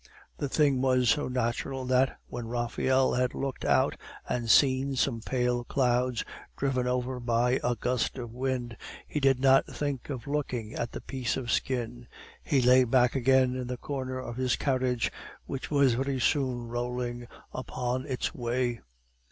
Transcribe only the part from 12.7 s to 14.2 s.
back again in the corner